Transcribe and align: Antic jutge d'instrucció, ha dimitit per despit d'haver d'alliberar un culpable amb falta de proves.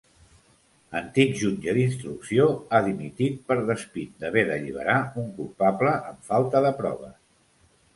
Antic 0.99 1.35
jutge 1.41 1.75
d'instrucció, 1.79 2.49
ha 2.73 2.81
dimitit 2.89 3.37
per 3.53 3.61
despit 3.71 4.19
d'haver 4.25 4.49
d'alliberar 4.51 5.01
un 5.25 5.33
culpable 5.41 5.97
amb 6.13 6.31
falta 6.35 6.69
de 6.69 6.79
proves. 6.85 7.19